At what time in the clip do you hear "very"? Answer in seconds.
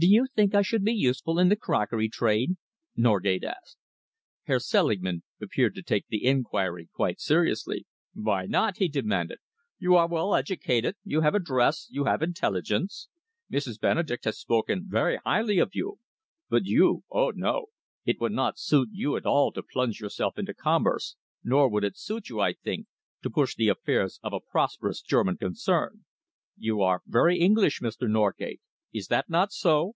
14.88-15.16, 27.04-27.40